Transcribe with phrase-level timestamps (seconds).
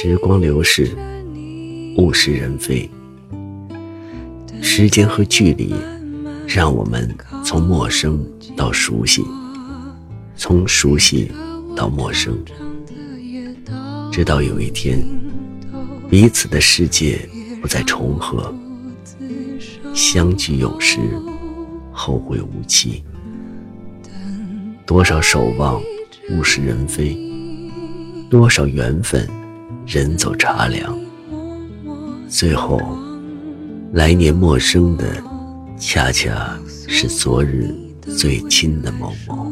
[0.00, 0.96] 时光流逝，
[1.96, 2.88] 物是人非。
[4.62, 5.74] 时间和距离，
[6.46, 7.12] 让我们
[7.44, 8.24] 从陌生
[8.56, 9.24] 到熟悉，
[10.36, 11.32] 从熟悉
[11.74, 12.38] 到陌生，
[14.12, 15.04] 直到有一天，
[16.08, 17.28] 彼此的世界
[17.60, 18.54] 不再重合，
[19.94, 21.00] 相聚有时，
[21.90, 23.02] 后会无期。
[24.86, 25.82] 多少守望，
[26.30, 27.18] 物是人非；
[28.30, 29.28] 多少缘分。
[29.88, 30.94] 人走茶凉，
[32.28, 32.78] 最后，
[33.94, 35.16] 来年陌生的，
[35.78, 39.50] 恰恰是昨日最亲的某某。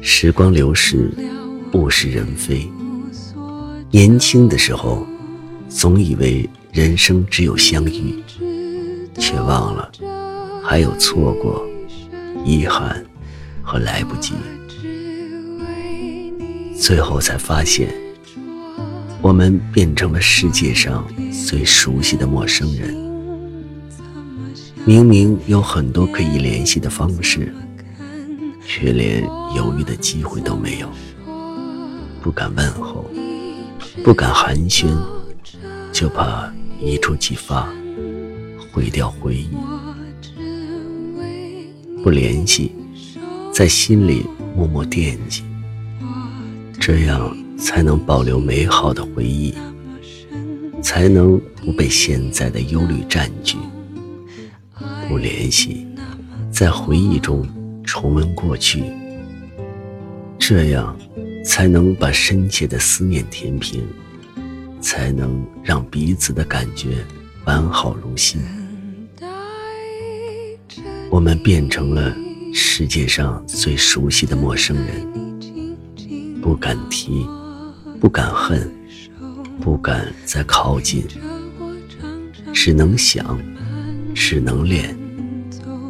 [0.00, 1.10] 时光流逝，
[1.74, 2.66] 物是人非。
[3.90, 5.06] 年轻的时候，
[5.68, 8.24] 总以为人生只有相遇，
[9.18, 9.92] 却忘了
[10.64, 11.62] 还有错过、
[12.42, 13.04] 遗憾
[13.62, 14.32] 和来不及。
[16.78, 17.92] 最后才发现，
[19.20, 21.04] 我们变成了世界上
[21.48, 22.94] 最熟悉的陌生人。
[24.84, 27.52] 明明有很多可以联系的方式，
[28.64, 29.24] 却连
[29.56, 30.88] 犹豫的机会都没有。
[32.22, 33.04] 不敢问候，
[34.04, 34.86] 不敢寒暄，
[35.92, 37.68] 就怕一触即发，
[38.72, 39.48] 毁掉回忆。
[42.04, 42.72] 不联系，
[43.52, 45.42] 在心里默默惦记。
[46.86, 49.52] 这样才能保留美好的回忆，
[50.80, 53.56] 才能不被现在的忧虑占据。
[55.08, 55.84] 不联系，
[56.48, 57.44] 在回忆中
[57.82, 58.84] 重温过去，
[60.38, 60.96] 这样
[61.44, 63.84] 才能把深切的思念填平，
[64.80, 67.04] 才能让彼此的感觉
[67.46, 68.40] 完好如新。
[71.10, 72.16] 我们变成了
[72.54, 75.35] 世界上最熟悉的陌生人。
[76.46, 77.26] 不敢提，
[78.00, 78.72] 不敢恨，
[79.60, 81.04] 不敢再靠近，
[82.54, 83.36] 只能想，
[84.14, 84.96] 只能恋，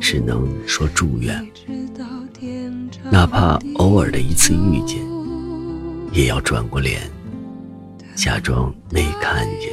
[0.01, 1.47] 只能说祝愿。
[3.11, 4.99] 哪怕偶尔的一次遇见，
[6.11, 7.03] 也要转过脸，
[8.15, 9.71] 假装没看见。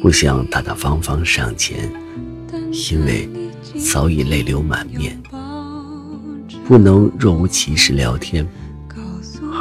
[0.00, 1.92] 不想大大方方上前，
[2.90, 3.28] 因为
[3.78, 5.22] 早已泪流满面。
[6.66, 8.48] 不能若无其事聊天。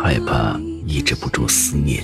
[0.03, 2.03] 害怕抑制不住思念，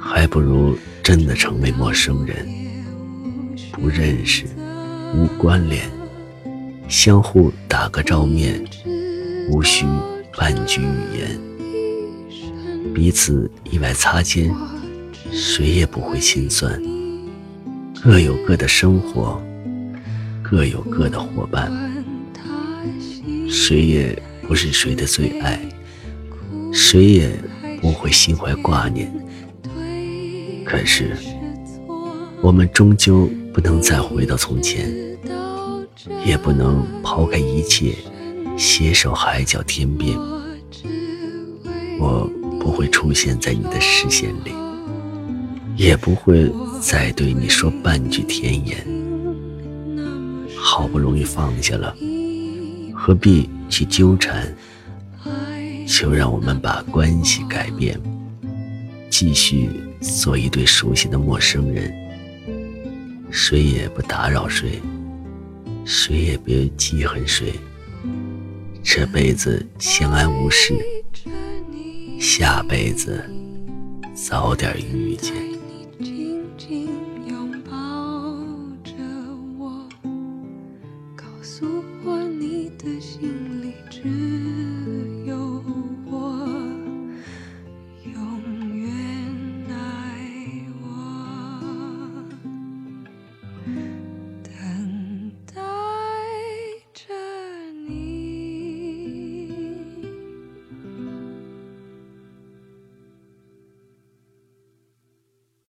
[0.00, 2.44] 还不如真的成为陌生人，
[3.70, 4.46] 不认识，
[5.14, 5.88] 无关联，
[6.88, 8.64] 相互打个照面，
[9.48, 9.86] 无需
[10.36, 11.40] 半句语言，
[12.92, 14.52] 彼此意外擦肩，
[15.30, 16.82] 谁也不会心酸。
[18.02, 19.40] 各有各的生活，
[20.42, 21.70] 各有各的伙伴，
[23.48, 24.20] 谁也。
[24.46, 25.60] 不是谁的最爱，
[26.72, 27.30] 谁也
[27.80, 29.12] 不会心怀挂念。
[30.64, 31.16] 可是，
[32.40, 34.92] 我们终究不能再回到从前，
[36.24, 37.94] 也不能抛开一切，
[38.56, 40.16] 携手海角天边。
[41.98, 42.30] 我
[42.60, 44.52] 不会出现在你的视线里，
[45.76, 46.50] 也不会
[46.80, 48.86] 再对你说半句甜言。
[50.56, 51.94] 好不容易放下了，
[52.94, 53.48] 何必？
[53.74, 54.54] 去纠缠，
[55.84, 58.00] 就让我们把关系改变，
[59.10, 59.68] 继续
[60.00, 61.92] 做一对熟悉的陌生人。
[63.32, 64.80] 谁也不打扰谁，
[65.84, 67.52] 谁也别记恨谁。
[68.80, 70.72] 这辈子相安无事，
[72.20, 73.28] 下辈子
[74.14, 75.34] 早点遇见。